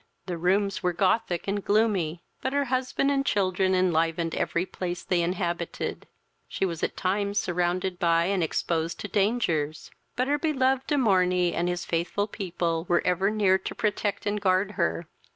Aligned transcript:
The 0.25 0.39
rooms 0.39 0.81
were 0.81 0.93
Gothic 0.93 1.47
and 1.47 1.63
gloomy, 1.63 2.23
but 2.41 2.53
her 2.53 2.65
husband 2.65 3.11
and 3.11 3.23
children 3.23 3.75
enlivened 3.75 4.33
every 4.33 4.65
place 4.65 5.03
they 5.03 5.21
inhabited. 5.21 6.07
She 6.47 6.65
was 6.65 6.81
at 6.81 6.97
times 6.97 7.37
surrounded 7.37 7.99
by 7.99 8.25
and 8.25 8.41
exposed 8.43 8.99
to 9.01 9.07
dangers; 9.07 9.91
but 10.15 10.27
her 10.27 10.39
beloved 10.39 10.87
De 10.87 10.97
Morney 10.97 11.53
and 11.53 11.69
his 11.69 11.85
faithful 11.85 12.25
people 12.25 12.87
were 12.89 13.03
ever 13.05 13.29
near 13.29 13.59
to 13.59 13.75
protect 13.75 14.25
and 14.25 14.41
guard 14.41 14.71
her. 14.71 15.05